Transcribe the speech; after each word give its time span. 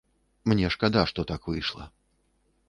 Мне 0.53 0.71
шкада, 0.75 1.03
што 1.11 1.27
так 1.33 1.47
выйшла. 1.51 1.85